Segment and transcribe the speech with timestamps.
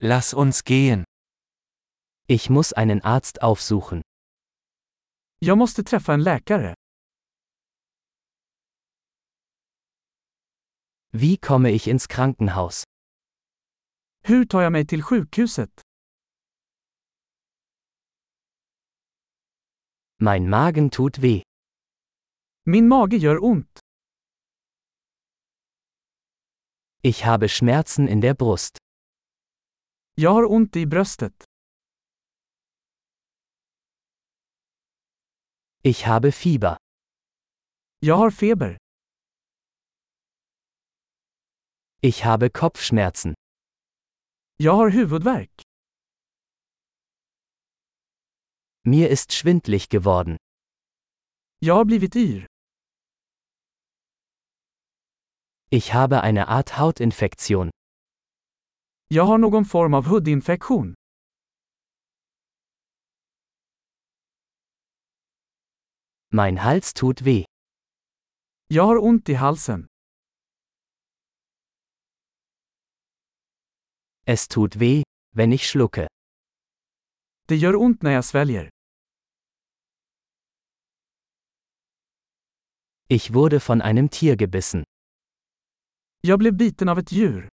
[0.00, 1.04] Lass uns gehen.
[2.28, 4.02] Ich muss einen Arzt aufsuchen.
[5.40, 6.74] Jag måste träffa en läkare.
[11.10, 12.84] Wie komme ich ins Krankenhaus?
[14.24, 15.82] Hur tar jag mig till sjukhuset?
[20.20, 21.42] Mein Magen tut weh.
[22.66, 23.80] Min mage gör ont.
[27.02, 28.78] Ich habe Schmerzen in der Brust.
[30.20, 31.44] Jag har ont i bröstet.
[35.82, 36.76] Ich habe Fieber.
[37.98, 38.76] Jag har feber.
[42.00, 43.34] Ich habe Kopfschmerzen.
[44.56, 45.62] Jag har huvudvärk.
[48.84, 50.36] Mir ist schwindlig geworden.
[51.58, 52.46] Jag har blivit yr.
[55.70, 57.70] Ich habe eine Art Hautinfektion.
[59.10, 60.94] Jag har någon form av hudinfektion.
[66.30, 67.44] Mein Hals tut weh.
[68.66, 69.86] Jag har ont i halsen.
[74.26, 75.02] Es tut weh,
[75.34, 76.08] wenn ich schlucke.
[77.48, 78.70] Det gör ont när jag sväljer.
[83.08, 84.84] Ich wurde von einem Tier gebissen.
[86.20, 87.48] Jag blev biten av ett djur.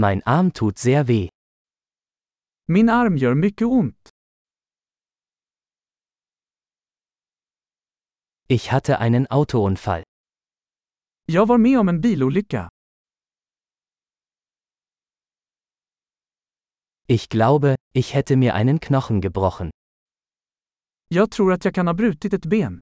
[0.00, 1.28] Mein Arm tut sehr weh.
[2.68, 4.10] Min arm gör mycket ont.
[8.48, 10.04] Ich hatte einen Autounfall.
[11.26, 12.68] Jag var med om en bilolycka.
[17.08, 19.70] Ich glaube, ich hätte mir einen Knochen gebrochen.
[21.08, 22.80] Jag tror att jag kan ha brutit ett ben.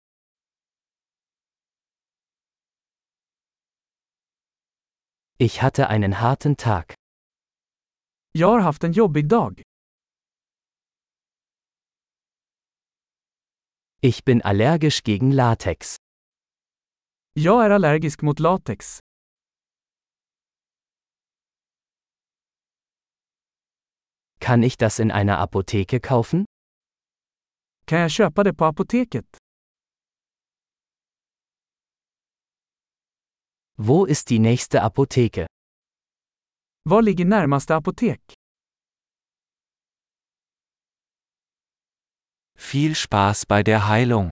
[5.39, 7.05] Ich hatte einen harten Tag.
[8.39, 9.62] Jag har haft en jobbig dag.
[14.01, 15.97] Ich bin allergisch gegen Latex.
[17.33, 18.98] Jag är allergisk mot latex.
[24.39, 26.45] Kann ich das in einer Apotheke kaufen?
[27.86, 29.36] Kan jag köpa det på apoteket?
[33.79, 35.46] Wo ist die nächste Apotheke?
[36.89, 38.20] Var ligger närmaste apotek?
[42.58, 44.30] Viel Spaß bei der Heilung.